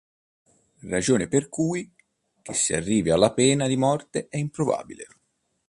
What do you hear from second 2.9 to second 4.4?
alla pena di morte è